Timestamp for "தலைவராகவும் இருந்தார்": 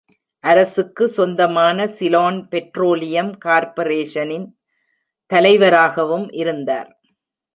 5.31-6.89